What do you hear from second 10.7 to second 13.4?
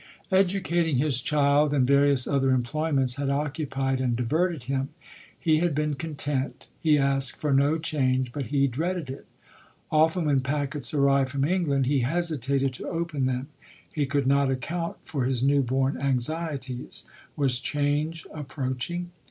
arrived from England he hesitated to open LODORE. 47